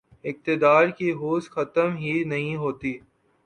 [0.25, 2.97] اقتدار کی ہوس ختم ہی نہیں ہوتی